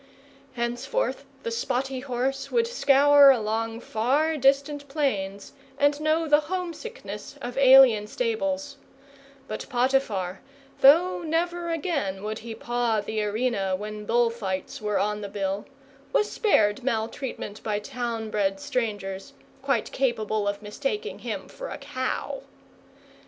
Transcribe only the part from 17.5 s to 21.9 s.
by town bred strangers, quite capable of mistaking him for a